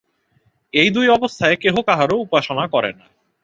[0.73, 3.05] এই দুই অবস্থায় কেহ কাহারও উপাসনা করে না।